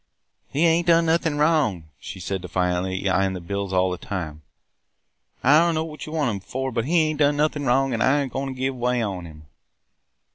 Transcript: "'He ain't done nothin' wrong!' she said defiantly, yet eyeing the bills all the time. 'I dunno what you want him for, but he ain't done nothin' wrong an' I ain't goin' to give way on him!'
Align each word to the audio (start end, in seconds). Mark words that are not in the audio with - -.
"'He 0.47 0.65
ain't 0.65 0.87
done 0.87 1.05
nothin' 1.05 1.37
wrong!' 1.37 1.83
she 1.99 2.19
said 2.19 2.41
defiantly, 2.41 3.03
yet 3.03 3.13
eyeing 3.17 3.33
the 3.33 3.39
bills 3.39 3.71
all 3.71 3.91
the 3.91 3.99
time. 3.99 4.41
'I 5.43 5.59
dunno 5.59 5.83
what 5.83 6.07
you 6.07 6.11
want 6.11 6.31
him 6.31 6.39
for, 6.39 6.71
but 6.71 6.85
he 6.85 7.01
ain't 7.09 7.19
done 7.19 7.37
nothin' 7.37 7.67
wrong 7.67 7.93
an' 7.93 8.01
I 8.01 8.21
ain't 8.23 8.33
goin' 8.33 8.47
to 8.47 8.53
give 8.55 8.75
way 8.75 9.03
on 9.03 9.25
him!' 9.27 9.45